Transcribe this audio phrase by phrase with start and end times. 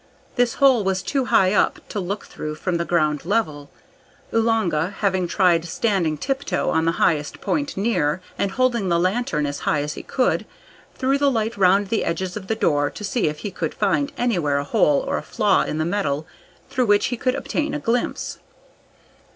[0.35, 3.69] This hole was too high up to look through from the ground level.
[4.33, 9.59] Oolanga, having tried standing tiptoe on the highest point near, and holding the lantern as
[9.59, 10.47] high as he could,
[10.95, 14.11] threw the light round the edges of the door to see if he could find
[14.17, 16.25] anywhere a hole or a flaw in the metal
[16.67, 18.39] through which he could obtain a glimpse.